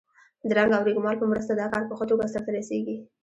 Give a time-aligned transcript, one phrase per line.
[0.47, 2.97] د رنګ او رېګمال په مرسته دا کار په ښه توګه سرته رسیږي.